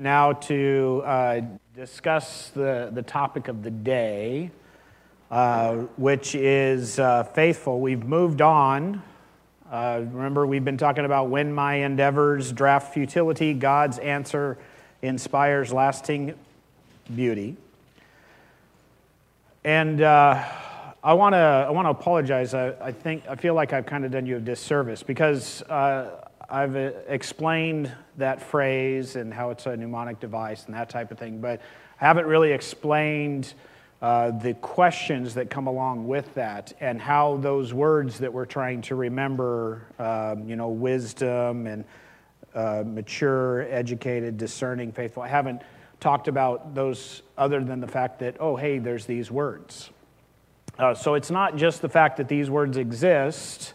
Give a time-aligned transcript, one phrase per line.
[0.00, 1.40] now to uh,
[1.76, 4.50] discuss the, the topic of the day,
[5.30, 7.80] uh, which is uh, faithful.
[7.80, 9.02] We've moved on.
[9.70, 14.56] Uh, remember, we've been talking about when my endeavors draft futility, God's answer
[15.02, 16.34] inspires lasting
[17.14, 17.56] beauty.
[19.62, 20.42] And uh,
[21.04, 22.54] I want to I want to apologize.
[22.54, 26.29] I, I, think I feel like I've kind of done you a disservice because uh,
[26.50, 31.18] I've uh, explained that phrase and how it's a mnemonic device and that type of
[31.18, 31.60] thing, but
[32.00, 33.54] I haven't really explained
[34.02, 38.82] uh, the questions that come along with that and how those words that we're trying
[38.82, 41.84] to remember, um, you know, wisdom and
[42.54, 45.22] uh, mature, educated, discerning, faithful.
[45.22, 45.62] I haven't
[46.00, 49.90] talked about those other than the fact that, oh, hey, there's these words.
[50.78, 53.74] Uh, so it's not just the fact that these words exist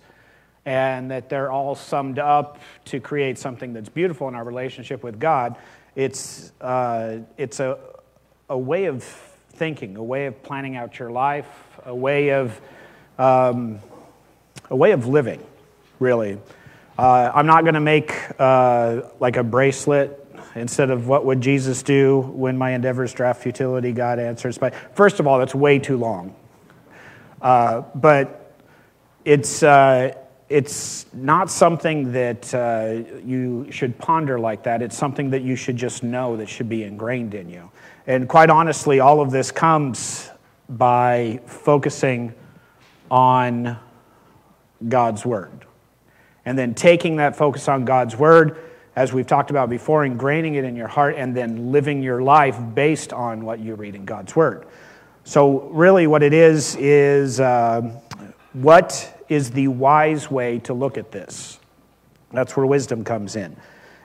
[0.65, 5.19] and that they're all summed up to create something that's beautiful in our relationship with
[5.19, 5.56] God.
[5.95, 7.77] It's, uh, it's a,
[8.50, 11.47] a way of thinking, a way of planning out your life,
[11.85, 12.59] a way of,
[13.17, 13.79] um,
[14.69, 15.44] a way of living,
[16.00, 16.39] really.
[16.97, 20.21] Uh, I'm not going to make uh, like a bracelet
[20.56, 24.57] instead of what would Jesus do when my endeavors draft futility, God answers.
[24.57, 26.35] But first of all, that's way too long.
[27.41, 28.53] Uh, but
[29.25, 30.15] it's, uh,
[30.47, 34.81] it's not something that uh, you should ponder like that.
[34.81, 37.71] It's something that you should just know that should be ingrained in you.
[38.06, 40.30] And quite honestly, all of this comes
[40.69, 42.33] by focusing
[43.09, 43.77] on
[44.88, 45.65] God's Word.
[46.45, 48.59] And then taking that focus on God's Word,
[48.95, 52.57] as we've talked about before, ingraining it in your heart, and then living your life
[52.75, 54.68] based on what you read in God's Word.
[55.24, 57.81] So, really, what it is, is uh,
[58.53, 61.60] what is the wise way to look at this.
[62.31, 63.56] That's where wisdom comes in.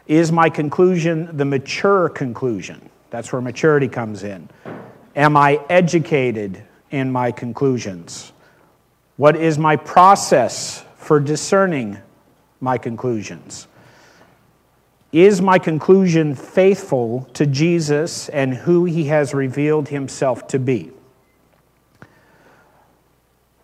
[0.07, 2.91] Is my conclusion the mature conclusion?
[3.11, 4.49] That's where maturity comes in.
[5.17, 8.33] Am I educated in my conclusions?
[9.17, 11.99] What is my process for discerning
[12.61, 13.67] my conclusions?
[15.13, 20.93] Is my conclusion faithful to Jesus and who he has revealed himself to be?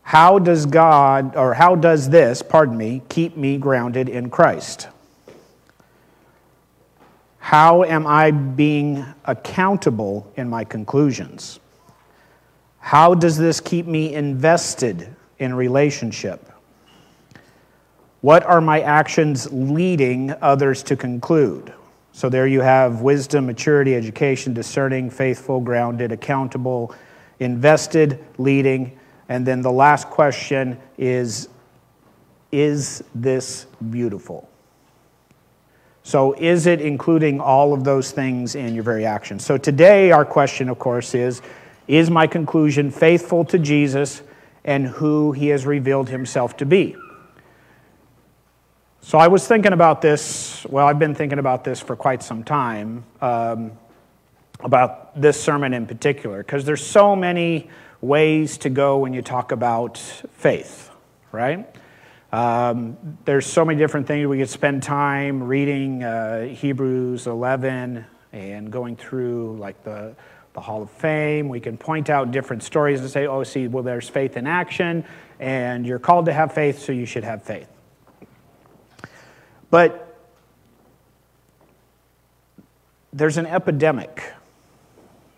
[0.07, 4.87] How does God, or how does this, pardon me, keep me grounded in Christ?
[7.39, 11.59] How am I being accountable in my conclusions?
[12.79, 16.53] How does this keep me invested in relationship?
[18.21, 21.75] What are my actions leading others to conclude?
[22.13, 26.95] So there you have wisdom, maturity, education, discerning, faithful, grounded, accountable,
[27.41, 28.97] invested, leading
[29.29, 31.49] and then the last question is
[32.53, 34.49] Is this beautiful?
[36.03, 39.45] So, is it including all of those things in your very actions?
[39.45, 41.43] So, today, our question, of course, is
[41.89, 44.23] Is my conclusion faithful to Jesus
[44.65, 46.97] and who he has revealed himself to be?
[49.01, 50.65] So, I was thinking about this.
[50.69, 53.73] Well, I've been thinking about this for quite some time, um,
[54.61, 57.69] about this sermon in particular, because there's so many
[58.01, 60.91] ways to go when you talk about faith,
[61.33, 61.75] right?
[62.33, 64.27] Um, there's so many different things.
[64.27, 70.15] We could spend time reading uh, Hebrews 11 and going through like the,
[70.53, 71.49] the Hall of Fame.
[71.49, 75.05] We can point out different stories and say, oh, see, well, there's faith in action,
[75.39, 77.69] and you're called to have faith, so you should have faith.
[79.71, 80.03] But
[83.13, 84.23] there's an epidemic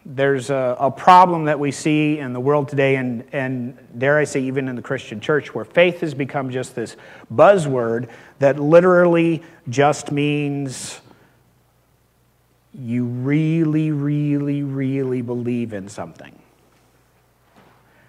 [0.08, 4.25] there's a, a, problem that we see in the world today, and, and dare I
[4.25, 6.96] say, even in the Christian church, where faith has become just this
[7.32, 8.08] buzzword
[8.38, 11.02] that literally just means
[12.72, 16.38] you really, really, really believe in something.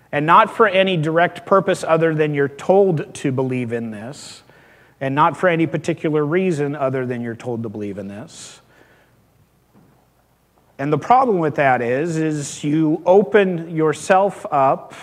[0.10, 4.42] And not for any direct purpose other than you're told to believe in this,
[5.02, 8.62] and not for any particular reason other than you're told to believe in this.
[10.80, 14.94] And the problem with that is, is you open yourself up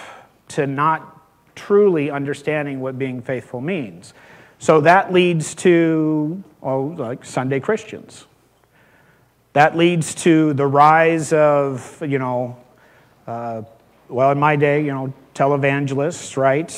[0.49, 1.21] to not
[1.55, 4.15] truly understanding what being faithful means.
[4.59, 8.27] So that leads to, oh, like Sunday Christians.
[9.53, 12.57] That leads to the rise of, you know,
[13.27, 13.63] uh,
[14.09, 16.69] well, in my day, you know, televangelists, right?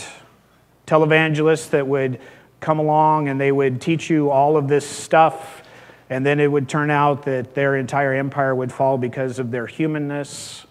[0.89, 2.21] Televangelists that would
[2.59, 5.63] come along and they would teach you all of this stuff
[6.11, 9.67] and then it would turn out that their entire empire would fall because of their
[9.67, 10.67] humanness.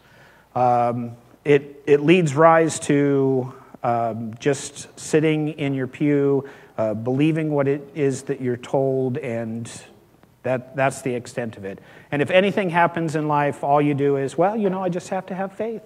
[0.55, 3.53] Um, it, it leads rise to
[3.83, 9.69] um, just sitting in your pew, uh, believing what it is that you're told, and
[10.43, 11.79] That, that's the extent of it.
[12.09, 15.09] And if anything happens in life, all you do is, well, you know, I just
[15.09, 15.81] have to have faith.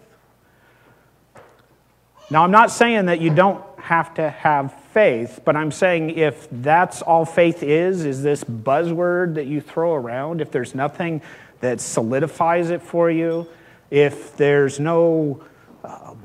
[2.29, 6.47] Now, I'm not saying that you don't have to have faith, but I'm saying if
[6.51, 11.21] that's all faith is, is this buzzword that you throw around, if there's nothing
[11.61, 13.47] that solidifies it for you,
[13.89, 15.43] if there's no
[15.83, 16.19] um,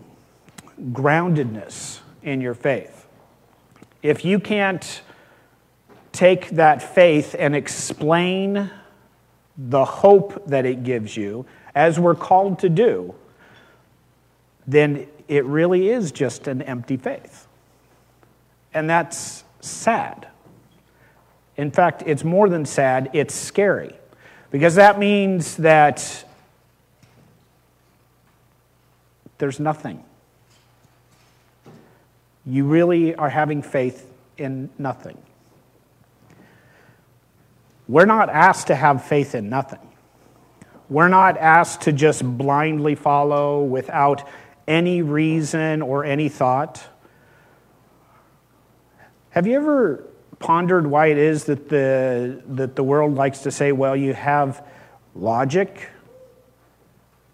[0.93, 3.07] groundedness in your faith,
[4.03, 5.03] if you can't
[6.13, 8.71] take that faith and explain
[9.59, 13.15] the hope that it gives you, as we're called to do,
[14.67, 17.46] then it really is just an empty faith.
[18.77, 20.29] And that's sad.
[21.57, 23.95] In fact, it's more than sad, it's scary.
[24.51, 26.27] Because that means that
[29.39, 30.05] there's nothing.
[32.45, 34.07] You really are having faith
[34.37, 35.17] in nothing.
[37.89, 39.89] We're not asked to have faith in nothing.
[40.91, 44.29] We're not asked to just blindly follow without
[44.69, 46.87] any reason or any thought.
[49.37, 50.03] Have you ever
[50.39, 54.67] pondered why it is that the, that the world likes to say, well, you have
[55.15, 55.91] logic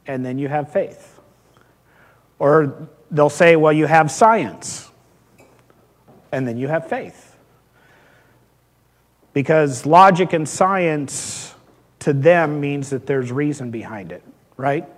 [0.09, 1.21] and then you have faith?
[2.41, 4.91] Or they'll say, well, you have science
[6.33, 7.37] and then you have faith.
[9.33, 11.55] Because logic and science
[12.01, 14.25] to them means that there's reason behind it,
[14.57, 14.89] right?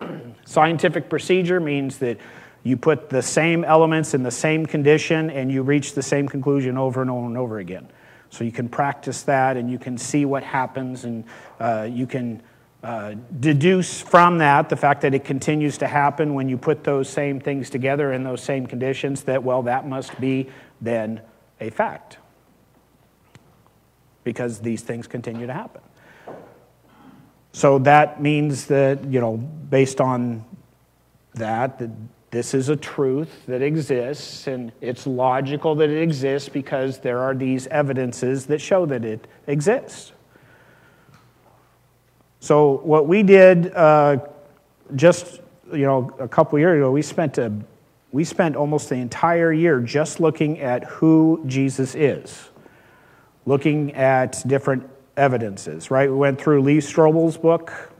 [0.44, 2.18] Scientific procedure means that
[2.62, 6.76] you put the same elements in the same condition and you reach the same conclusion
[6.76, 7.88] over and over and over again.
[8.30, 11.24] So you can practice that and you can see what happens and
[11.58, 12.42] uh, you can
[12.82, 17.08] uh, deduce from that the fact that it continues to happen when you put those
[17.08, 20.48] same things together in those same conditions that, well, that must be
[20.80, 21.20] then
[21.60, 22.18] a fact
[24.24, 25.82] because these things continue to happen.
[27.52, 30.44] So that means that, you know, based on
[31.34, 31.90] that, that
[32.30, 37.34] this is a truth that exists, and it's logical that it exists because there are
[37.34, 40.12] these evidences that show that it exists.
[42.38, 44.18] So what we did uh,
[44.94, 45.40] just,
[45.72, 47.52] you know, a couple years ago, we spent a
[48.12, 52.50] we spent almost the entire year just looking at who Jesus is,
[53.46, 56.10] looking at different evidences, right?
[56.10, 57.92] We went through Lee Strobel's book.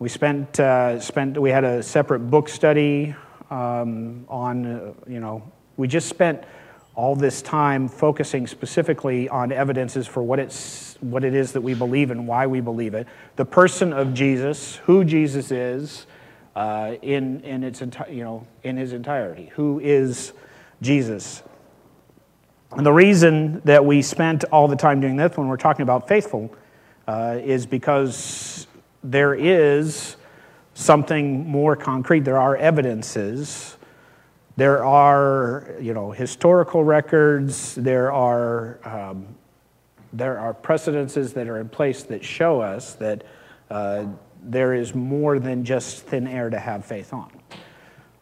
[0.00, 3.16] We spent, uh, spent we had a separate book study
[3.50, 5.42] um, on, uh, you know,
[5.76, 6.44] we just spent
[6.94, 11.74] all this time focusing specifically on evidences for what, it's, what it is that we
[11.74, 13.08] believe and why we believe it.
[13.34, 16.06] The person of Jesus, who Jesus is
[16.54, 19.50] uh, in, in, its enti- you know, in his entirety.
[19.56, 20.32] Who is
[20.80, 21.42] Jesus?
[22.70, 26.06] And the reason that we spent all the time doing this when we're talking about
[26.06, 26.54] faithful
[27.08, 28.68] uh, is because
[29.02, 30.16] there is
[30.74, 32.20] something more concrete.
[32.20, 33.76] There are evidences.
[34.56, 37.74] There are, you know, historical records.
[37.74, 39.26] There are, um,
[40.12, 43.24] there are precedences that are in place that show us that
[43.70, 44.06] uh,
[44.42, 47.30] there is more than just thin air to have faith on.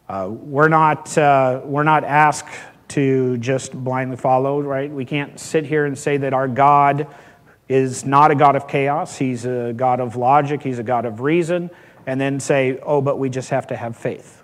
[0.09, 2.55] Uh, we're, not, uh, we're not asked
[2.89, 4.89] to just blindly follow, right?
[4.89, 7.07] We can't sit here and say that our God
[7.69, 9.17] is not a God of chaos.
[9.17, 11.69] He's a God of logic, He's a God of reason,
[12.05, 14.43] and then say, oh, but we just have to have faith,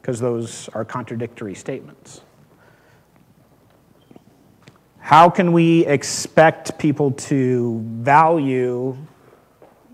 [0.00, 2.22] because those are contradictory statements.
[4.98, 8.96] How can we expect people to value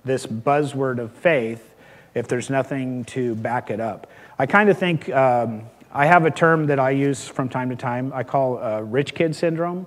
[0.05, 1.75] this buzzword of faith
[2.15, 4.11] if there's nothing to back it up?
[4.39, 5.09] I kind of think.
[5.11, 8.13] Um, I have a term that I use from time to time.
[8.15, 9.87] I call uh, rich kid syndrome.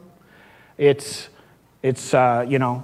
[0.76, 1.30] It's,
[1.82, 2.84] it's uh, you know,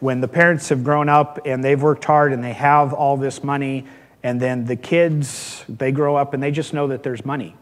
[0.00, 3.42] when the parents have grown up and they've worked hard and they have all this
[3.42, 3.86] money,
[4.22, 7.54] and then the kids, they grow up and they just know that there's money.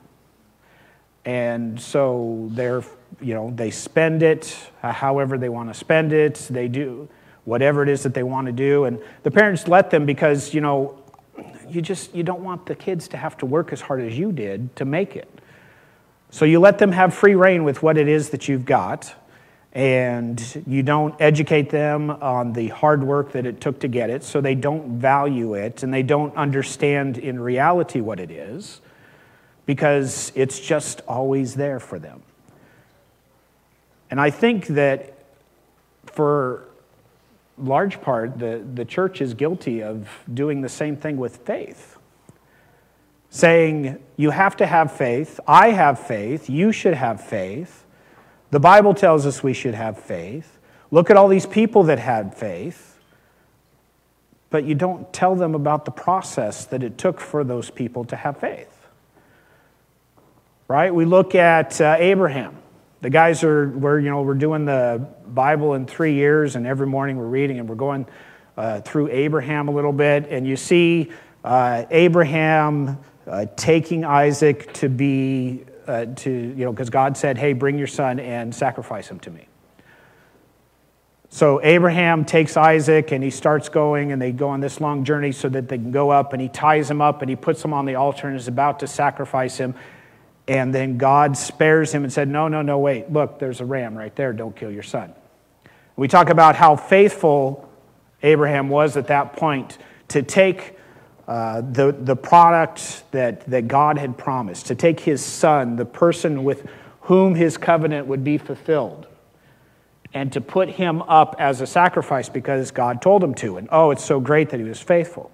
[1.24, 2.82] And so they're,
[3.20, 6.34] you know, they spend it however they want to spend it.
[6.50, 7.08] They do
[7.44, 8.84] whatever it is that they want to do.
[8.84, 10.98] And the parents let them because, you know,
[11.68, 14.32] you just you don't want the kids to have to work as hard as you
[14.32, 15.28] did to make it.
[16.30, 19.14] So you let them have free reign with what it is that you've got,
[19.74, 24.22] and you don't educate them on the hard work that it took to get it,
[24.22, 28.80] so they don't value it and they don't understand in reality what it is
[29.64, 32.22] because it's just always there for them.
[34.10, 35.14] And I think that
[36.04, 36.68] for
[37.56, 41.96] large part, the, the church is guilty of doing the same thing with faith.
[43.30, 47.81] Saying, you have to have faith, I have faith, you should have faith.
[48.52, 50.58] The Bible tells us we should have faith.
[50.90, 52.98] look at all these people that had faith,
[54.50, 58.14] but you don't tell them about the process that it took for those people to
[58.14, 58.68] have faith.
[60.68, 60.94] Right?
[60.94, 62.58] We look at uh, Abraham.
[63.00, 66.86] The guys are, we're, you know, we're doing the Bible in three years, and every
[66.86, 68.06] morning we're reading and we're going
[68.58, 71.10] uh, through Abraham a little bit, and you see
[71.42, 77.52] uh, Abraham uh, taking Isaac to be, uh, to, you know, because God said, hey,
[77.52, 79.46] bring your son and sacrifice him to me.
[81.28, 85.32] So Abraham takes Isaac and he starts going, and they go on this long journey
[85.32, 87.72] so that they can go up, and he ties him up and he puts him
[87.72, 89.74] on the altar and is about to sacrifice him.
[90.48, 93.96] And then God spares him and said, No, no, no, wait, look, there's a ram
[93.96, 94.32] right there.
[94.32, 95.14] Don't kill your son.
[95.96, 97.68] We talk about how faithful
[98.22, 100.76] Abraham was at that point to take
[101.28, 106.44] uh, the, the product that, that God had promised, to take his son, the person
[106.44, 106.66] with
[107.02, 109.06] whom his covenant would be fulfilled,
[110.14, 113.56] and to put him up as a sacrifice because God told him to.
[113.56, 115.30] And oh, it's so great that he was faithful.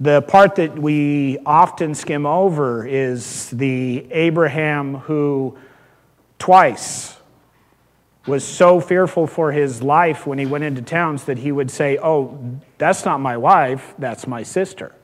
[0.00, 5.56] The part that we often skim over is the Abraham who
[6.38, 7.11] twice
[8.26, 11.98] was so fearful for his life when he went into towns that he would say,
[11.98, 14.94] Oh, that's not my wife, that's my sister.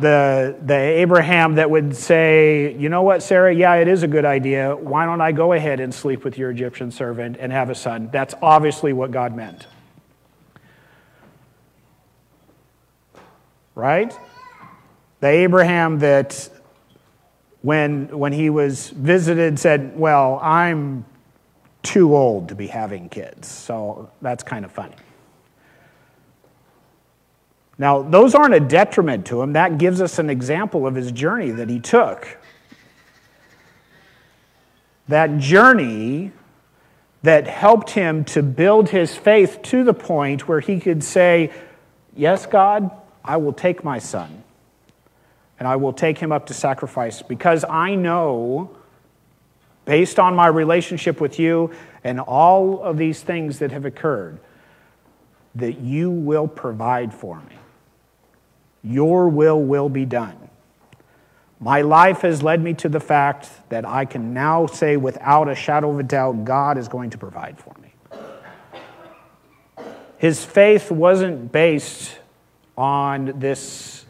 [0.00, 3.54] The, the Abraham that would say, You know what, Sarah?
[3.54, 4.74] Yeah, it is a good idea.
[4.74, 8.08] Why don't I go ahead and sleep with your Egyptian servant and have a son?
[8.12, 9.66] That's obviously what God meant.
[13.74, 14.16] right?
[15.20, 16.48] The Abraham that
[17.64, 21.06] when, when he was visited said, Well, I'm
[21.82, 23.48] too old to be having kids.
[23.48, 24.96] So that's kind of funny.
[27.78, 29.54] Now, those aren't a detriment to him.
[29.54, 32.38] That gives us an example of his journey that he took.
[35.08, 36.32] That journey
[37.22, 41.50] that helped him to build his faith to the point where he could say,
[42.14, 42.90] Yes, God,
[43.24, 44.43] I will take my son
[45.58, 48.70] and I will take him up to sacrifice because I know,
[49.84, 51.70] based on my relationship with you
[52.02, 54.38] and all of these things that have occurred,
[55.54, 57.56] that you will provide for me.
[58.82, 60.36] Your will will be done.
[61.60, 65.54] My life has led me to the fact that I can now say without a
[65.54, 67.94] shadow of a doubt, God is going to provide for me.
[70.18, 72.18] His faith wasn't based
[72.76, 74.04] on this,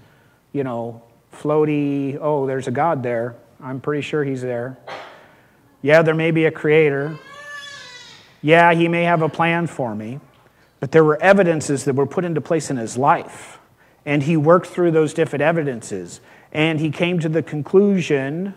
[0.52, 1.02] you know,
[1.34, 3.36] floaty, oh, there's a God there.
[3.62, 4.78] I'm pretty sure he's there.
[5.82, 7.18] Yeah, there may be a creator.
[8.40, 10.20] Yeah, he may have a plan for me.
[10.80, 13.58] But there were evidences that were put into place in his life.
[14.06, 16.20] And he worked through those different evidences.
[16.52, 18.54] And he came to the conclusion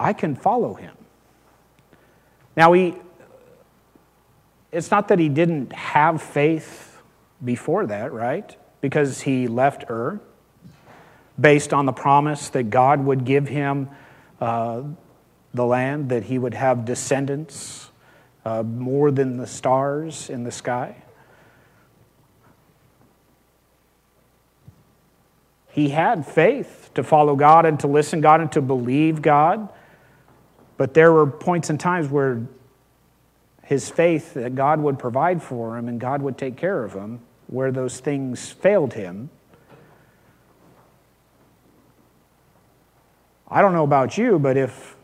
[0.00, 0.94] I can follow him.
[2.56, 2.94] Now, he,
[4.70, 7.02] it's not that he didn't have faith
[7.44, 8.56] before that, right?
[8.80, 10.20] Because he left Ur
[11.40, 13.88] based on the promise that God would give him
[14.40, 14.82] uh,
[15.54, 17.90] the land, that he would have descendants
[18.44, 20.96] uh, more than the stars in the sky.
[25.70, 29.68] He had faith to follow God and to listen God and to believe God.
[30.76, 32.42] But there were points and times where
[33.62, 37.20] his faith that God would provide for him and God would take care of him
[37.48, 39.30] where those things failed him.
[43.50, 44.94] I don't know about you, but if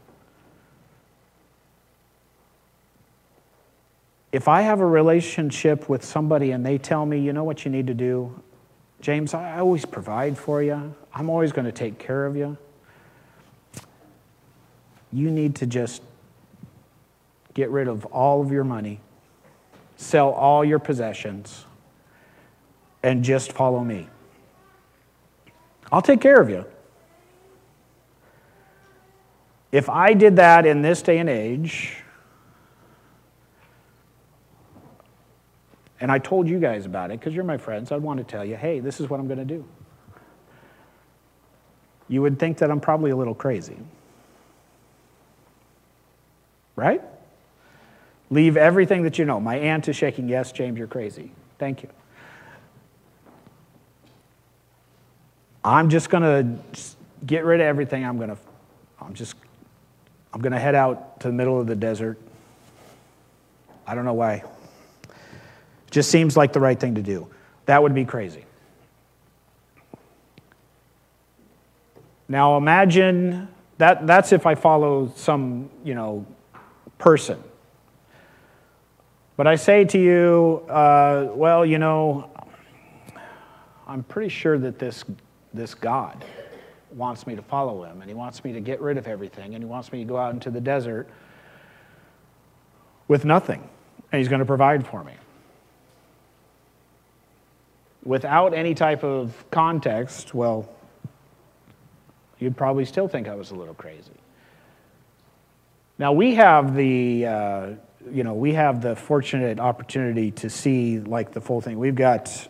[4.31, 7.71] if I have a relationship with somebody and they tell me, you know what you
[7.71, 8.43] need to do,
[9.01, 10.95] James, I always provide for you.
[11.15, 12.59] I'm always going to take care of you.
[15.13, 16.03] You need to just
[17.55, 18.99] get rid of all of your money,
[19.97, 21.65] sell all your possessions,
[23.05, 24.09] and just follow me.
[25.93, 26.65] I'll take care of you.
[29.71, 31.99] If I did that in this day and age,
[36.01, 38.45] and I told you guys about it because you're my friends, I'd want to tell
[38.45, 39.65] you, hey, this is what I'm going to do.
[42.09, 43.77] You would think that I'm probably a little crazy.
[46.75, 47.03] Right?
[48.31, 49.41] Leave everything that you know.
[49.41, 51.33] My aunt is shaking, yes, James, you're crazy.
[51.59, 51.91] Thank you.
[55.65, 56.81] I'm just going to
[57.25, 58.05] get rid of everything.
[58.05, 58.37] I'm going to,
[59.01, 59.35] I'm just,
[60.33, 62.19] I'm going to head out to the middle of the desert.
[63.87, 64.45] I don't know why.
[65.05, 67.29] It just seems like the right thing to do.
[67.67, 68.45] That would be crazy.
[72.29, 73.49] Now imagine
[73.79, 76.27] That, that's if I follow some, you know,
[76.99, 77.43] person.
[79.37, 82.31] But I say to you, uh, well, you know,
[83.87, 85.05] I'm pretty sure that this,
[85.55, 86.25] this God
[86.93, 89.65] wants me to follow him, and he wants me to get rid of everything, and
[89.65, 91.09] he wants me to go out into the desert
[93.09, 93.69] with nothing,
[94.13, 95.13] and he's going to provide for me.
[98.05, 100.69] Without any type of context, well,
[102.39, 104.13] you'd probably still think I was a little crazy.
[105.99, 107.27] Now, we have the.
[107.27, 107.71] Uh,
[108.13, 111.79] you know, we have the fortunate opportunity to see like the full thing.
[111.79, 112.49] We've got,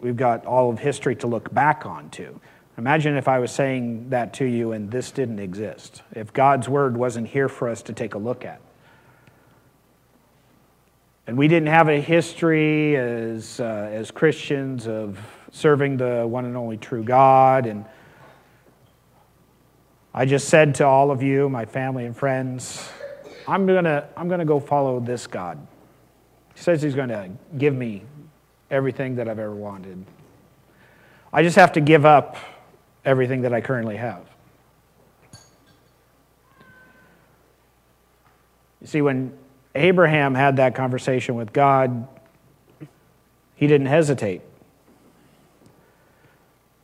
[0.00, 2.40] we've got all of history to look back on to.
[2.78, 6.02] Imagine if I was saying that to you and this didn't exist.
[6.12, 8.60] If God's word wasn't here for us to take a look at.
[11.26, 15.18] And we didn't have a history as, uh, as Christians of
[15.52, 17.66] serving the one and only true God.
[17.66, 17.84] And
[20.14, 22.90] I just said to all of you, my family and friends,
[23.46, 25.58] I'm going to I'm going to go follow this God.
[26.54, 28.04] He says he's going to give me
[28.70, 30.04] everything that I've ever wanted.
[31.32, 32.36] I just have to give up
[33.04, 34.24] everything that I currently have.
[38.80, 39.36] You see, when
[39.74, 42.08] Abraham had that conversation with God,
[43.54, 44.42] he didn't hesitate.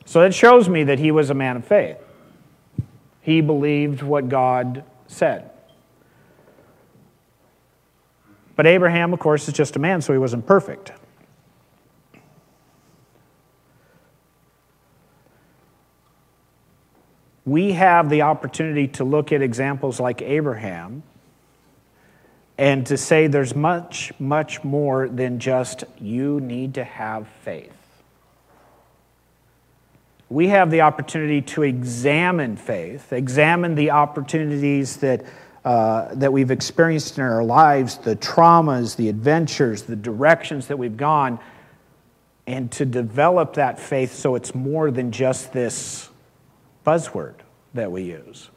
[0.04, 1.98] So it shows me that he was a man of faith.
[3.22, 5.50] He believed what God said.
[8.54, 10.92] But Abraham, of course, is just a man, so he wasn't perfect.
[17.46, 21.04] We have the opportunity to look at examples like Abraham
[22.58, 27.72] and to say there's much, much more than just you need to have faith.
[30.28, 35.24] We have the opportunity to examine faith, examine the opportunities that
[35.64, 40.96] uh, that we've experienced in our lives, the traumas, the adventures, the directions that we've
[40.96, 41.40] gone,
[42.46, 46.08] and to develop that faith so it's more than just this
[46.86, 47.34] buzzword
[47.74, 48.50] that we use.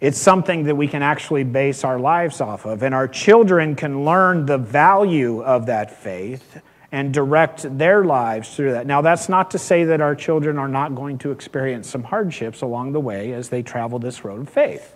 [0.00, 4.04] It's something that we can actually base our lives off of, and our children can
[4.04, 6.60] learn the value of that faith
[6.92, 8.86] and direct their lives through that.
[8.86, 12.62] Now, that's not to say that our children are not going to experience some hardships
[12.62, 14.94] along the way as they travel this road of faith.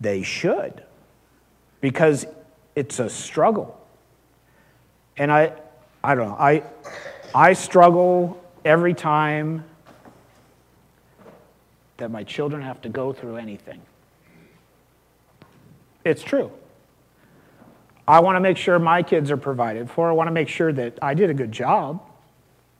[0.00, 0.82] They should,
[1.80, 2.26] because
[2.76, 3.80] it's a struggle.
[5.16, 5.54] And I,
[6.04, 6.62] I don't know, I,
[7.34, 9.64] I struggle every time
[11.96, 13.80] that my children have to go through anything.
[16.04, 16.50] It's true.
[18.08, 20.08] I want to make sure my kids are provided for.
[20.08, 22.02] I want to make sure that I did a good job.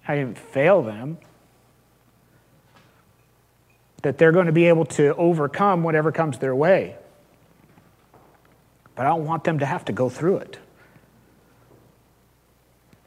[0.06, 1.18] I didn't fail them.
[4.02, 6.96] That they're going to be able to overcome whatever comes their way
[8.94, 10.58] but I don't want them to have to go through it.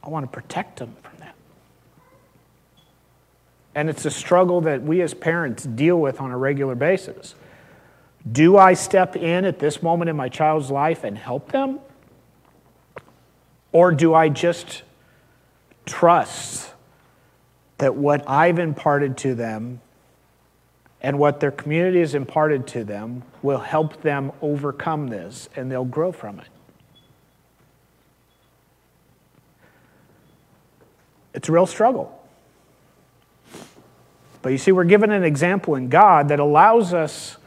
[0.03, 0.95] I want to protect them.
[3.75, 7.35] And it's a struggle that we as parents deal with on a regular basis.
[8.29, 11.79] Do I step in at this moment in my child's life and help them?
[13.71, 14.83] Or do I just
[15.85, 16.71] trust
[17.77, 19.81] that what I've imparted to them
[21.05, 25.85] and what their community has imparted to them will help them overcome this and they'll
[25.85, 26.47] grow from it.
[31.35, 32.24] It's a real struggle.
[34.45, 37.38] But you see, we're given an example in God that allows us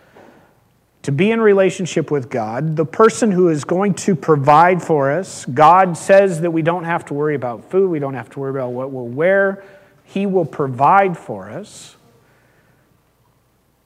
[1.02, 5.44] to be in relationship with God, the person who is going to provide for us.
[5.44, 8.50] God says that we don't have to worry about food, we don't have to worry
[8.50, 9.62] about what we'll wear.
[10.06, 11.94] He will provide for us.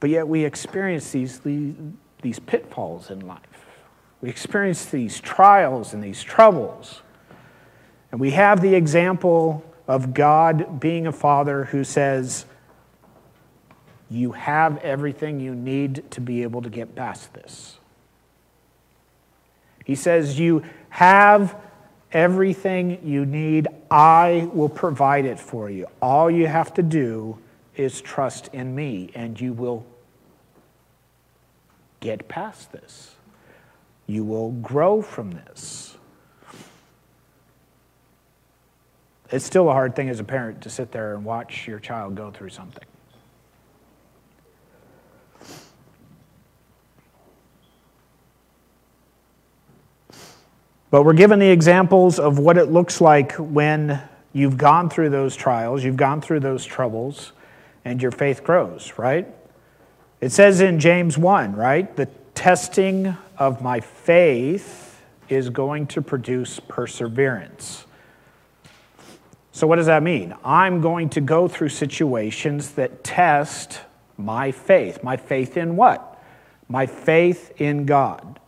[0.00, 3.66] But yet we experience these, these pitfalls in life.
[4.22, 7.02] We experience these trials and these troubles.
[8.10, 12.46] And we have the example of God being a father who says,
[14.12, 17.78] You have everything you need to be able to get past this.
[19.86, 21.56] He says, You have
[22.12, 23.68] everything you need.
[23.90, 25.86] I will provide it for you.
[26.02, 27.38] All you have to do
[27.74, 29.86] is trust in me, and you will
[32.00, 33.14] get past this.
[34.06, 35.96] You will grow from this.
[39.30, 42.14] It's still a hard thing as a parent to sit there and watch your child
[42.14, 42.84] go through something.
[50.92, 54.02] But we're given the examples of what it looks like when
[54.34, 57.32] you've gone through those trials, you've gone through those troubles,
[57.82, 59.26] and your faith grows, right?
[60.20, 61.96] It says in James 1, right?
[61.96, 67.86] The testing of my faith is going to produce perseverance.
[69.52, 70.34] So, what does that mean?
[70.44, 73.80] I'm going to go through situations that test
[74.18, 75.02] my faith.
[75.02, 76.22] My faith in what?
[76.68, 78.38] My faith in God.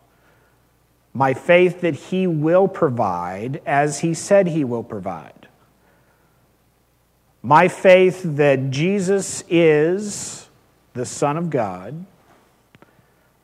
[1.14, 5.48] My faith that He will provide as He said He will provide.
[7.42, 10.48] My faith that Jesus is
[10.94, 12.06] the Son of God,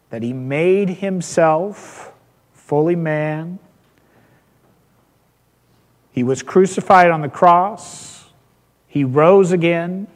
[0.08, 2.12] that he made himself
[2.54, 3.58] fully man.
[6.12, 8.30] He was crucified on the cross.
[8.86, 10.06] He rose again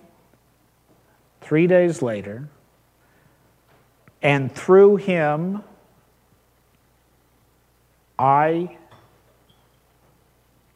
[1.40, 2.48] three days later.
[4.22, 5.62] And through him,
[8.24, 8.78] I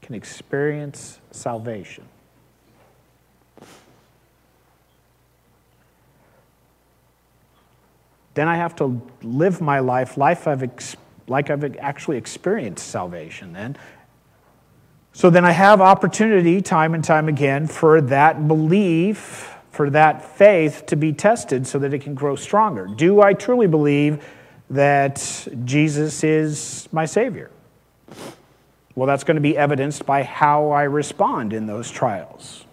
[0.03, 2.05] can experience salvation.
[8.39, 10.95] then I have to live my life, life I've ex-
[11.27, 13.77] like I've actually experienced salvation then.
[15.13, 20.87] So then I have opportunity time and time again for that belief, for that faith
[20.87, 22.87] to be tested so that it can grow stronger.
[22.87, 24.25] Do I truly believe
[24.71, 27.51] that Jesus is my Savior?
[28.95, 32.65] Well, that's going to be evidenced by how I respond in those trials.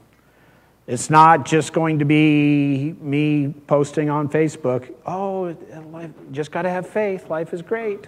[0.87, 5.55] It's not just going to be me posting on Facebook, oh,
[5.91, 7.29] life, just got to have faith.
[7.29, 8.07] Life is great.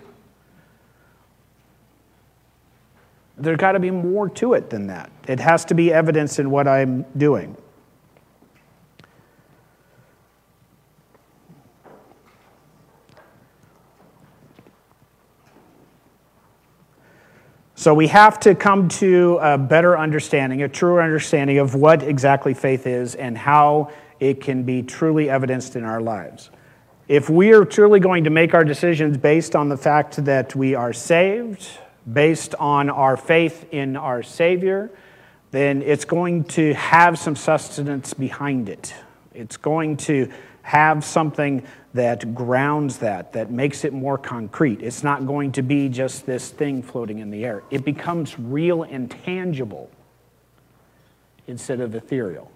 [3.37, 5.11] There's got to be more to it than that.
[5.27, 7.55] It has to be evidence in what I'm doing.
[17.87, 22.53] So we have to come to a better understanding, a truer understanding of what exactly
[22.53, 26.49] faith is and how it can be truly evidenced in our lives.
[27.07, 30.75] If we are truly going to make our decisions based on the fact that we
[30.75, 31.65] are saved,
[32.11, 34.91] based on our faith in our Savior,
[35.51, 38.93] then it's going to have some sustenance behind it.
[39.33, 40.29] It's going to
[40.61, 41.65] have something
[41.97, 44.81] that grounds that, that makes it more concrete.
[44.81, 47.63] It's not going to be just this thing floating in the air.
[47.69, 49.89] It becomes real and tangible
[51.47, 52.51] instead of ethereal.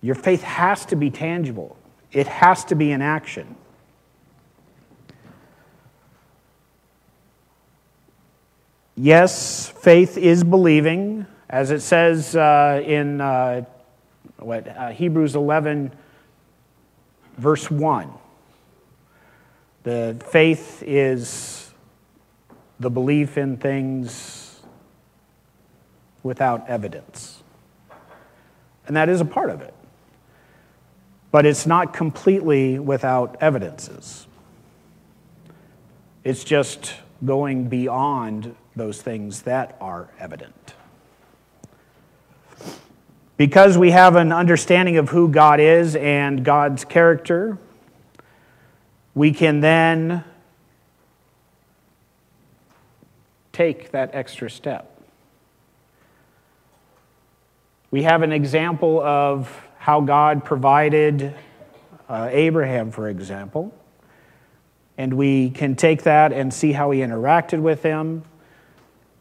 [0.00, 1.76] Your faith has to be tangible,
[2.12, 3.56] it has to be in action.
[8.96, 13.64] Yes, faith is believing, as it says uh, in uh,
[14.38, 15.92] what, uh, Hebrews 11
[17.38, 18.12] verse 1.
[19.84, 21.72] The faith is
[22.78, 24.60] the belief in things
[26.22, 27.42] without evidence.
[28.86, 29.74] And that is a part of it.
[31.30, 34.26] But it's not completely without evidences.
[36.24, 40.54] It's just going beyond those things that are evident.
[43.38, 47.56] Because we have an understanding of who God is and God's character,
[49.14, 50.24] we can then
[53.52, 55.00] take that extra step.
[57.92, 59.48] We have an example of
[59.78, 61.32] how God provided
[62.08, 63.72] uh, Abraham, for example.
[64.96, 68.24] And we can take that and see how he interacted with him.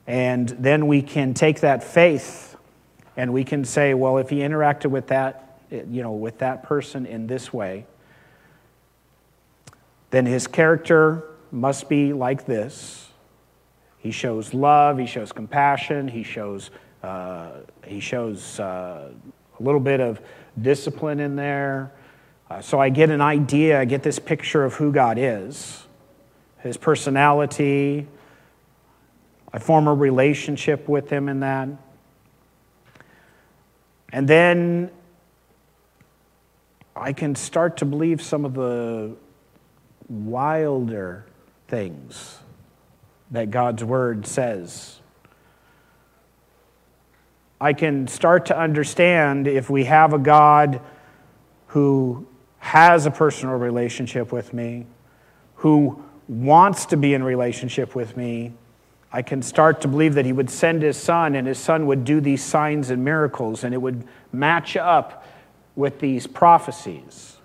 [0.08, 2.47] And then we can take that faith
[3.18, 7.06] and we can say, well, if he interacted with that, you know, with that person
[7.08, 7.86] in this way,
[10.12, 13.10] then his character must be like this.
[13.98, 16.70] He shows love, he shows compassion, he shows,
[17.04, 17.50] uh,
[17.86, 19.12] he shows uh,
[19.60, 20.22] a little bit of
[20.62, 21.92] discipline in there.
[22.50, 25.86] Uh, so I get an idea, I get this picture of who God is,
[26.60, 28.08] his personality.
[29.52, 31.70] I form a relationship with him in that.
[34.12, 34.92] And then
[36.96, 39.16] I can start to believe some of the
[40.10, 41.26] wilder
[41.68, 42.40] things
[43.32, 45.00] that God's word says.
[47.60, 50.80] I can start to understand if we have a God
[51.68, 52.28] who
[52.60, 54.86] has a personal relationship with me,
[55.56, 58.54] who wants to be in relationship with me,
[59.12, 62.04] I can start to believe that he would send his son and his son would
[62.04, 65.26] do these signs and miracles and it would match up
[65.76, 67.38] with these prophecies.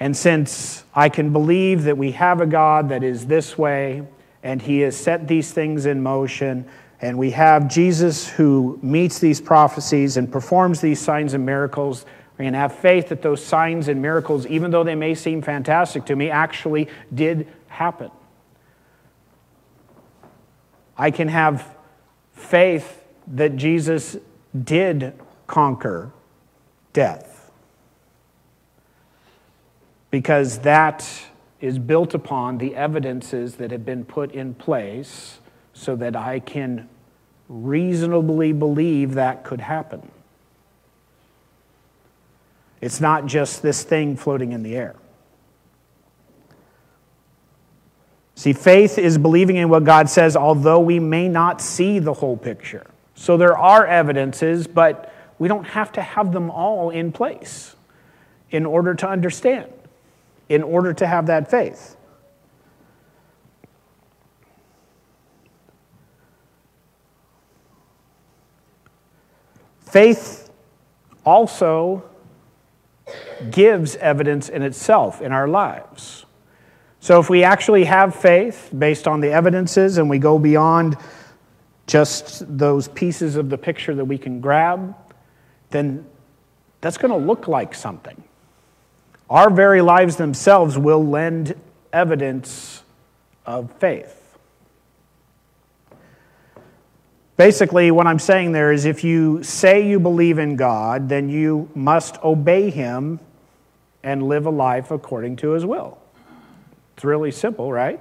[0.00, 4.06] And since I can believe that we have a God that is this way
[4.42, 6.66] and he has set these things in motion,
[7.00, 12.04] and we have Jesus who meets these prophecies and performs these signs and miracles.
[12.38, 16.04] We can have faith that those signs and miracles, even though they may seem fantastic
[16.06, 18.10] to me, actually did happen.
[20.96, 21.74] I can have
[22.34, 24.16] faith that Jesus
[24.62, 25.14] did
[25.46, 26.12] conquer
[26.92, 27.50] death.
[30.10, 31.08] Because that
[31.60, 35.38] is built upon the evidences that have been put in place
[35.72, 36.88] so that I can
[37.48, 40.10] reasonably believe that could happen.
[42.80, 44.94] It's not just this thing floating in the air.
[48.34, 52.36] See, faith is believing in what God says, although we may not see the whole
[52.36, 52.86] picture.
[53.14, 57.76] So there are evidences, but we don't have to have them all in place
[58.50, 59.72] in order to understand,
[60.48, 61.96] in order to have that faith.
[69.80, 70.50] Faith
[71.24, 72.02] also
[73.50, 76.26] gives evidence in itself in our lives.
[77.04, 80.96] So if we actually have faith based on the evidences and we go beyond
[81.86, 84.96] just those pieces of the picture that we can grab,
[85.68, 86.06] then
[86.80, 88.24] that's going to look like something.
[89.28, 91.60] Our very lives themselves will lend
[91.92, 92.82] evidence
[93.44, 94.38] of faith.
[97.36, 101.68] Basically, what I'm saying there is if you say you believe in God, then you
[101.74, 103.20] must obey Him
[104.02, 105.98] and live a life according to His will.
[106.94, 108.00] It's really simple, right?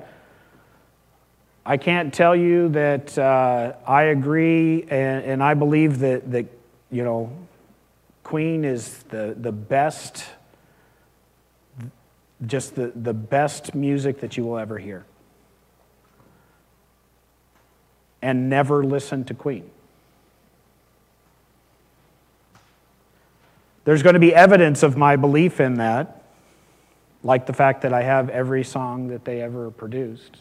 [1.65, 6.45] I can't tell you that uh, I agree and, and I believe that, that,
[6.91, 7.32] you know,
[8.23, 10.25] Queen is the, the best,
[12.45, 15.06] just the, the best music that you will ever hear.
[18.23, 19.69] and never listen to Queen.
[23.84, 26.23] There's going to be evidence of my belief in that,
[27.24, 30.38] like the fact that I have every song that they ever produced.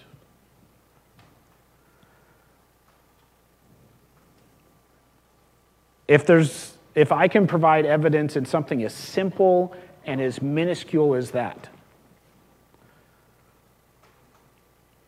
[6.08, 11.30] If, there's, if I can provide evidence in something as simple and as minuscule as
[11.30, 11.68] that,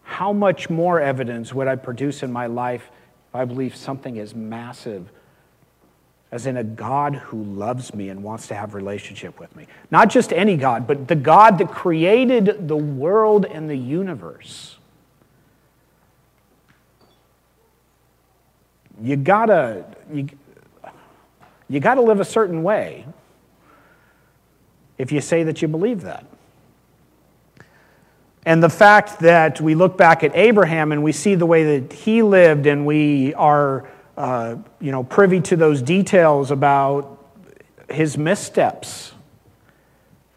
[0.04, 2.88] how much more evidence would I produce in my life
[3.28, 5.10] if I believe something as massive
[6.34, 9.68] as in a God who loves me and wants to have relationship with me?
[9.92, 14.76] Not just any God, but the God that created the world and the universe.
[19.00, 20.26] You gotta, you,
[21.68, 23.06] you gotta live a certain way
[24.98, 26.26] if you say that you believe that.
[28.44, 31.92] And the fact that we look back at Abraham and we see the way that
[31.92, 37.18] he lived and we are uh, you know, privy to those details about
[37.88, 39.12] his missteps,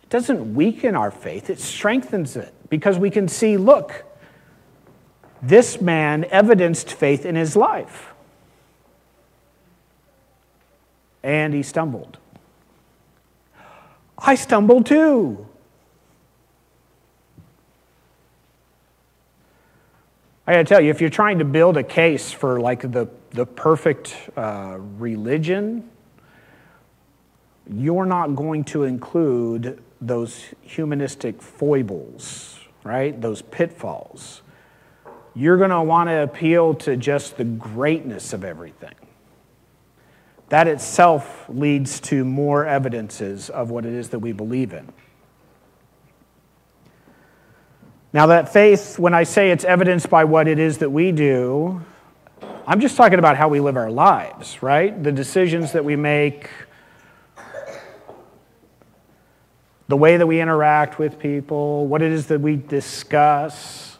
[0.03, 4.03] it doesn't weaken our faith, it strengthens it because we can see look,
[5.41, 8.13] this man evidenced faith in his life.
[11.23, 12.17] And he stumbled.
[14.17, 15.47] I stumbled too.
[20.47, 23.45] I gotta tell you, if you're trying to build a case for like the, the
[23.45, 25.89] perfect uh, religion,
[27.69, 33.19] you're not going to include those humanistic foibles, right?
[33.19, 34.41] Those pitfalls.
[35.35, 38.95] You're going to want to appeal to just the greatness of everything.
[40.49, 44.91] That itself leads to more evidences of what it is that we believe in.
[48.13, 51.83] Now, that faith, when I say it's evidenced by what it is that we do,
[52.69, 55.01] I'm just talking about how we live our lives, right?
[55.01, 56.49] The decisions that we make,
[59.87, 63.97] the way that we interact with people, what it is that we discuss.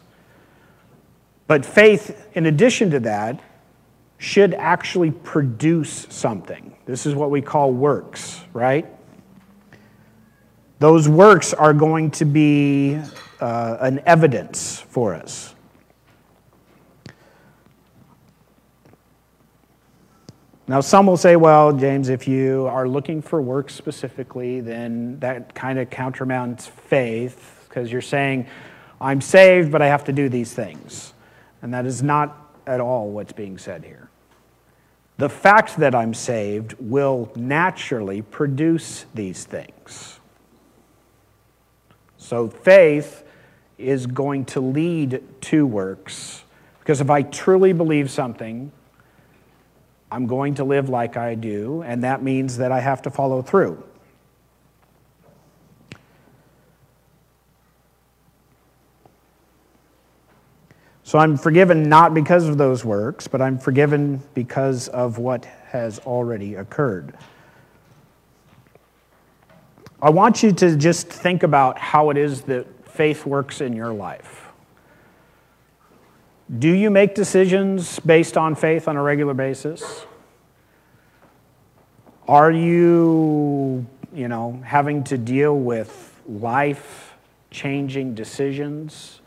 [1.46, 3.40] But faith, in addition to that,
[4.18, 6.76] should actually produce something.
[6.84, 8.86] This is what we call works, right?
[10.78, 13.00] Those works are going to be
[13.40, 15.54] uh, an evidence for us.
[20.68, 25.54] Now, some will say, well, James, if you are looking for work specifically, then that
[25.54, 28.46] kind of countermounts faith because you're saying,
[29.00, 31.14] I'm saved, but I have to do these things.
[31.62, 34.10] And that is not at all what's being said here.
[35.16, 40.20] The fact that I'm saved will naturally produce these things.
[42.18, 43.24] So, faith
[43.78, 46.44] is going to lead to works.
[46.80, 48.70] Because if I truly believe something,
[50.10, 53.42] I'm going to live like I do, and that means that I have to follow
[53.42, 53.82] through.
[61.02, 65.98] So I'm forgiven not because of those works, but I'm forgiven because of what has
[66.00, 67.16] already occurred.
[70.00, 73.92] I want you to just think about how it is that faith works in your
[73.92, 74.47] life.
[76.56, 80.06] Do you make decisions based on faith on a regular basis?
[82.26, 87.12] Are you, you know, having to deal with life
[87.50, 89.20] changing decisions?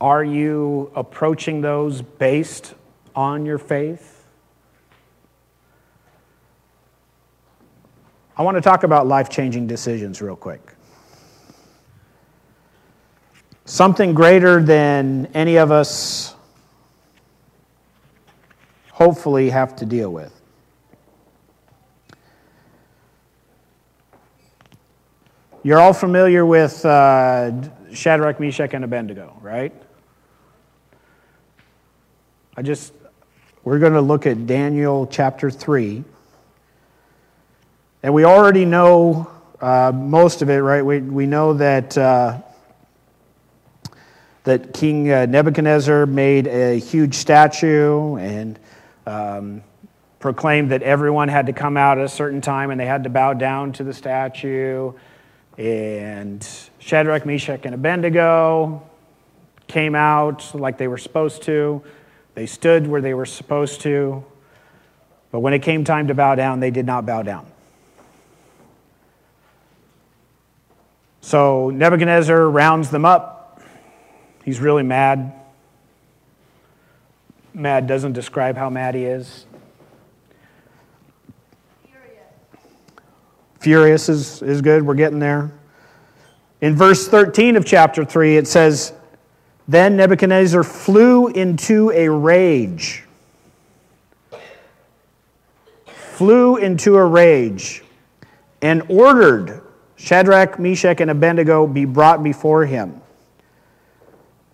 [0.00, 2.74] Are you approaching those based
[3.14, 4.24] on your faith?
[8.38, 10.75] I want to talk about life changing decisions real quick
[13.66, 16.34] something greater than any of us
[18.92, 20.32] hopefully have to deal with.
[25.64, 27.50] You're all familiar with uh,
[27.92, 29.74] Shadrach, Meshach, and Abednego, right?
[32.56, 32.92] I just,
[33.64, 36.04] we're going to look at Daniel chapter 3.
[38.04, 39.28] And we already know
[39.60, 40.82] uh, most of it, right?
[40.84, 42.42] We, we know that uh,
[44.46, 48.56] that King uh, Nebuchadnezzar made a huge statue and
[49.04, 49.60] um,
[50.20, 53.10] proclaimed that everyone had to come out at a certain time and they had to
[53.10, 54.92] bow down to the statue.
[55.58, 58.88] And Shadrach, Meshach, and Abednego
[59.66, 61.82] came out like they were supposed to.
[62.36, 64.24] They stood where they were supposed to.
[65.32, 67.46] But when it came time to bow down, they did not bow down.
[71.20, 73.35] So Nebuchadnezzar rounds them up
[74.46, 75.32] He's really mad.
[77.52, 79.44] Mad doesn't describe how mad he is.
[83.58, 84.86] Furious, is, is good.
[84.86, 85.50] We're getting there.
[86.60, 88.92] In verse 13 of chapter 3, it says,
[89.66, 93.02] Then Nebuchadnezzar flew into a rage.
[95.88, 97.82] Flew into a rage
[98.62, 99.60] and ordered
[99.96, 103.02] Shadrach, Meshach, and Abednego be brought before him.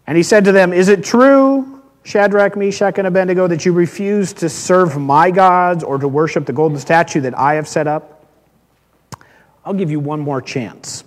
[0.07, 4.33] And he said to them, Is it true, Shadrach, Meshach, and Abednego, that you refuse
[4.35, 8.27] to serve my gods or to worship the golden statue that I have set up?
[9.65, 11.05] I'll give you one more chance.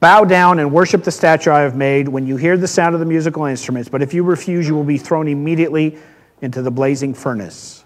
[0.00, 3.00] Bow down and worship the statue I have made when you hear the sound of
[3.00, 5.98] the musical instruments, but if you refuse, you will be thrown immediately
[6.40, 7.84] into the blazing furnace.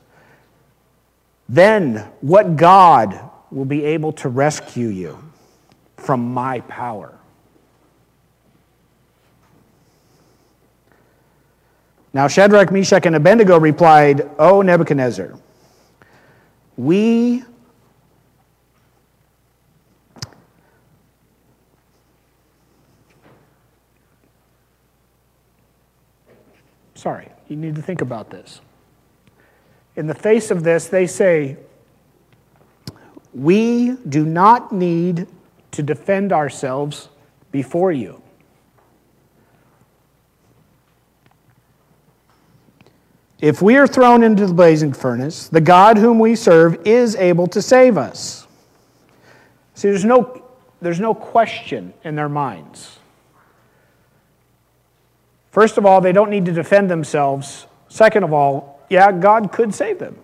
[1.49, 3.19] Then what God
[3.51, 5.19] will be able to rescue you
[5.97, 7.14] from my power?
[12.15, 15.35] Now Shadrach, Meshach, and Abednego replied, O Nebuchadnezzar,
[16.77, 17.45] we
[26.95, 28.63] Sorry, you need to think about this.
[29.95, 31.59] In the face of this, they say,
[33.35, 35.27] We do not need
[35.73, 37.11] to defend ourselves
[37.51, 38.24] before you.
[43.45, 47.47] If we are thrown into the blazing furnace, the God whom we serve is able
[47.49, 48.47] to save us.
[49.75, 50.43] See, there's no,
[50.81, 52.99] there's no question in their minds.
[55.51, 57.67] First of all, they don't need to defend themselves.
[57.91, 60.17] Second of all, yeah, God could save them.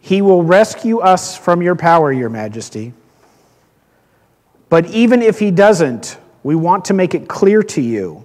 [0.00, 2.92] He will rescue us from your power, your majesty.
[4.68, 8.24] But even if he doesn't, we want to make it clear to you,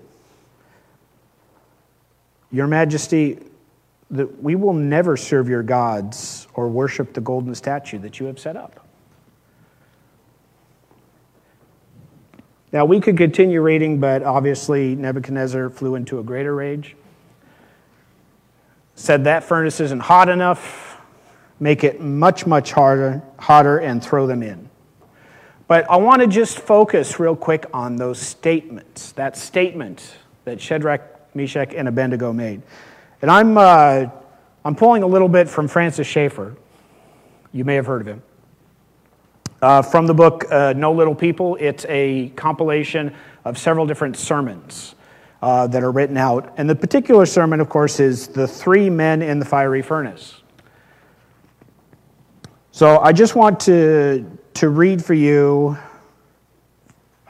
[2.52, 3.40] Your Majesty,
[4.10, 8.40] that we will never serve your gods or worship the golden statue that you have
[8.40, 8.86] set up.
[12.74, 16.96] Now, we could continue reading, but obviously Nebuchadnezzar flew into a greater rage.
[18.96, 20.98] Said that furnace isn't hot enough,
[21.60, 24.71] make it much, much harder, hotter, and throw them in.
[25.72, 31.34] But I want to just focus real quick on those statements, that statement that Shadrach,
[31.34, 32.62] Meshach, and Abednego made.
[33.22, 34.08] And I'm, uh,
[34.66, 36.58] I'm pulling a little bit from Francis Schaeffer.
[37.54, 38.24] You may have heard of him.
[39.62, 43.16] Uh, from the book uh, No Little People, it's a compilation
[43.46, 44.96] of several different sermons
[45.42, 46.54] uh, that are written out.
[46.58, 50.41] And the particular sermon, of course, is The Three Men in the Fiery Furnace.
[52.74, 55.78] So I just want to to read for you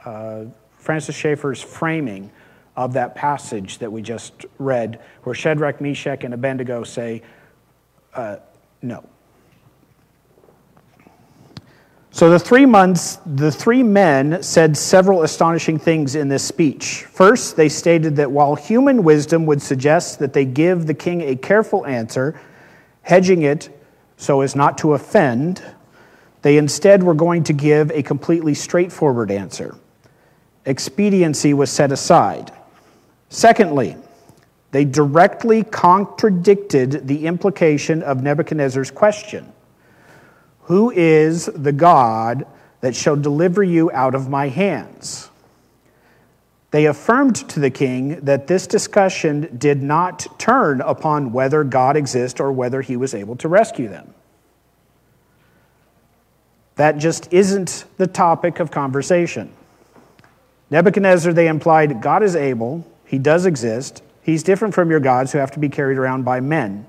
[0.04, 0.44] uh,
[0.78, 2.30] Francis Schaeffer's framing
[2.76, 7.22] of that passage that we just read, where Shadrach, Meshach, and Abednego say,
[8.14, 8.36] uh,
[8.80, 9.04] no.
[12.10, 17.04] So the three months, the three men said several astonishing things in this speech.
[17.04, 21.36] First, they stated that while human wisdom would suggest that they give the king a
[21.36, 22.38] careful answer,
[23.02, 23.70] hedging it
[24.22, 25.60] so as not to offend,
[26.42, 29.74] they instead were going to give a completely straightforward answer.
[30.64, 32.52] Expediency was set aside.
[33.30, 33.96] Secondly,
[34.70, 39.52] they directly contradicted the implication of Nebuchadnezzar's question
[40.62, 42.46] Who is the God
[42.80, 45.30] that shall deliver you out of my hands?
[46.72, 52.40] They affirmed to the king that this discussion did not turn upon whether God exists
[52.40, 54.14] or whether he was able to rescue them.
[56.76, 59.52] That just isn't the topic of conversation.
[60.70, 65.38] Nebuchadnezzar, they implied, God is able, he does exist, he's different from your gods who
[65.38, 66.86] have to be carried around by men.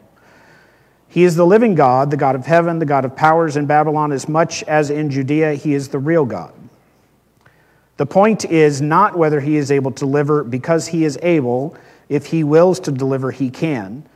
[1.09, 4.13] He is the living God, the God of heaven, the God of powers in Babylon,
[4.13, 6.53] as much as in Judea, he is the real God.
[7.97, 11.77] The point is not whether he is able to deliver, because he is able.
[12.09, 14.07] If he wills to deliver, he can.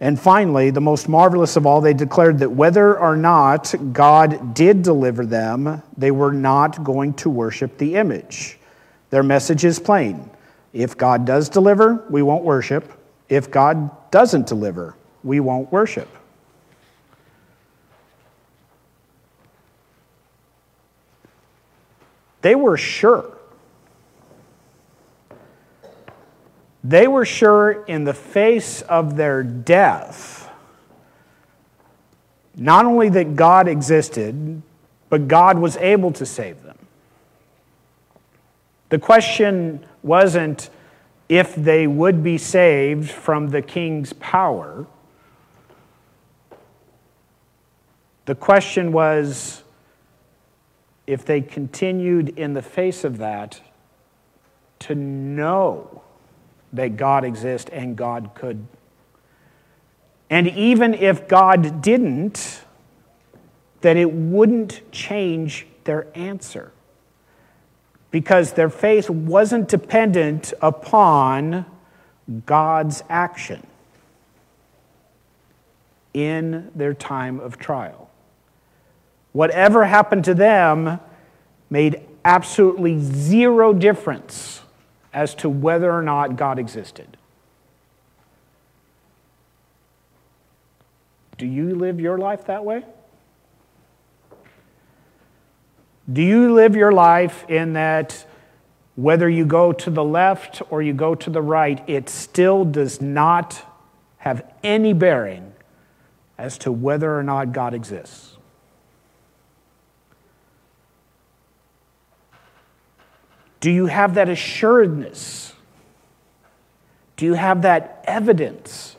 [0.00, 4.82] And finally, the most marvelous of all, they declared that whether or not God did
[4.82, 8.58] deliver them, they were not going to worship the image.
[9.10, 10.30] Their message is plain.
[10.72, 12.92] If God does deliver, we won't worship.
[13.28, 16.08] If God doesn't deliver, we won't worship.
[22.44, 23.38] They were sure.
[26.84, 30.50] They were sure in the face of their death,
[32.54, 34.60] not only that God existed,
[35.08, 36.76] but God was able to save them.
[38.90, 40.68] The question wasn't
[41.30, 44.86] if they would be saved from the king's power.
[48.26, 49.63] The question was
[51.06, 53.60] if they continued in the face of that
[54.80, 56.02] to know
[56.72, 58.66] that God exists and God could.
[60.30, 62.64] And even if God didn't,
[63.82, 66.72] that it wouldn't change their answer.
[68.10, 71.66] Because their faith wasn't dependent upon
[72.46, 73.66] God's action
[76.14, 78.03] in their time of trial.
[79.34, 81.00] Whatever happened to them
[81.68, 84.62] made absolutely zero difference
[85.12, 87.16] as to whether or not God existed.
[91.36, 92.84] Do you live your life that way?
[96.12, 98.24] Do you live your life in that
[98.94, 103.00] whether you go to the left or you go to the right, it still does
[103.00, 103.64] not
[104.18, 105.54] have any bearing
[106.38, 108.33] as to whether or not God exists?
[113.64, 115.54] Do you have that assuredness?
[117.16, 118.96] Do you have that evidence?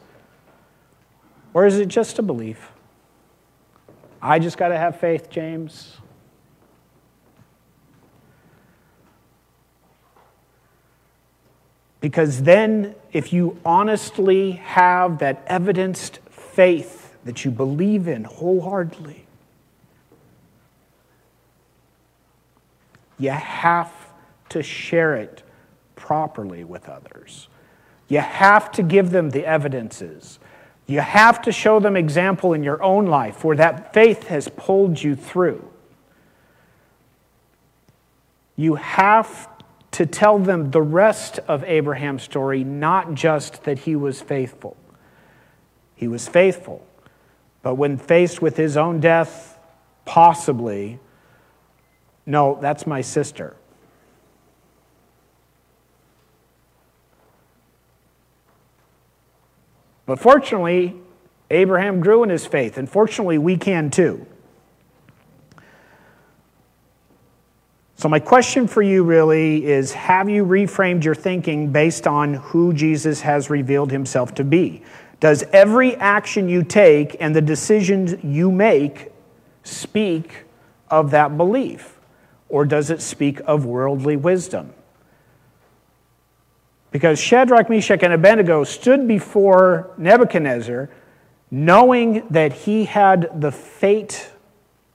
[1.53, 2.71] Or is it just a belief?
[4.19, 5.97] I just got to have faith, James.
[12.01, 19.27] Because then, if you honestly have that evidenced faith that you believe in wholeheartedly,
[23.19, 24.04] you have
[24.49, 25.43] to share it
[25.95, 27.47] properly with others.
[28.07, 30.39] You have to give them the evidences.
[30.87, 35.01] You have to show them example in your own life where that faith has pulled
[35.01, 35.67] you through.
[38.55, 39.49] You have
[39.91, 44.77] to tell them the rest of Abraham's story, not just that he was faithful.
[45.95, 46.85] He was faithful,
[47.63, 49.57] but when faced with his own death,
[50.03, 50.99] possibly,
[52.25, 53.55] no, that's my sister.
[60.05, 60.95] But fortunately,
[61.49, 64.25] Abraham grew in his faith, and fortunately, we can too.
[67.97, 72.73] So, my question for you really is Have you reframed your thinking based on who
[72.73, 74.83] Jesus has revealed himself to be?
[75.19, 79.11] Does every action you take and the decisions you make
[79.63, 80.43] speak
[80.89, 81.99] of that belief?
[82.49, 84.73] Or does it speak of worldly wisdom?
[86.95, 90.89] Because Shadrach, Meshach, and Abednego stood before Nebuchadnezzar
[91.51, 94.31] knowing that he had the fate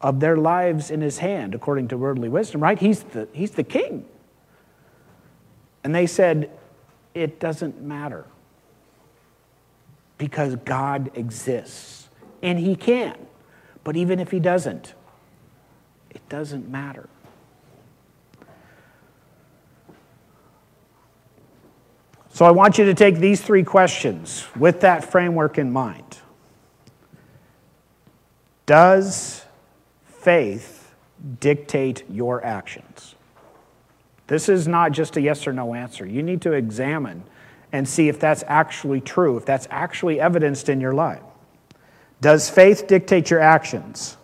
[0.01, 2.79] of their lives in his hand, according to worldly wisdom, right?
[2.79, 4.07] He's the, he's the king.
[5.85, 6.51] And they said,
[7.13, 8.25] It doesn't matter
[10.17, 12.09] because God exists
[12.41, 13.15] and he can.
[13.85, 14.95] But even if he doesn't,
[16.09, 17.11] it doesn't matter.
[22.33, 26.19] So I want you to take these three questions with that framework in mind.
[28.67, 29.45] Does
[30.07, 30.95] faith
[31.41, 33.17] dictate your actions?
[34.29, 36.07] This is not just a yes or no answer.
[36.07, 37.25] You need to examine
[37.73, 41.23] and see if that's actually true, if that's actually evidenced in your life.
[42.21, 44.17] Does faith dictate your actions?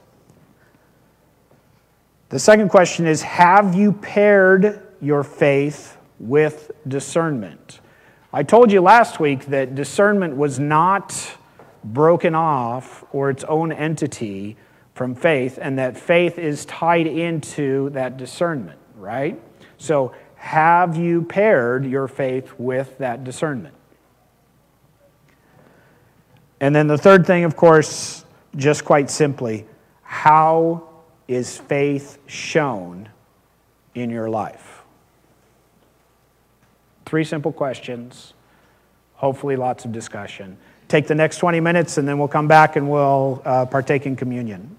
[2.28, 7.80] The second question is Have you paired your faith with discernment?
[8.32, 11.36] I told you last week that discernment was not
[11.84, 14.56] broken off or its own entity
[14.94, 19.40] from faith, and that faith is tied into that discernment, right?
[19.78, 23.74] So, have you paired your faith with that discernment?
[26.60, 28.24] And then the third thing, of course,
[28.56, 29.66] just quite simply,
[30.02, 30.88] how
[31.28, 33.08] is faith shown
[33.94, 34.75] in your life?
[37.06, 38.34] Three simple questions,
[39.14, 40.58] hopefully, lots of discussion.
[40.88, 44.16] Take the next 20 minutes, and then we'll come back and we'll uh, partake in
[44.16, 44.76] communion.